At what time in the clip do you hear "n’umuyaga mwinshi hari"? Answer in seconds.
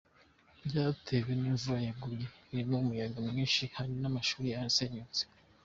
2.79-3.93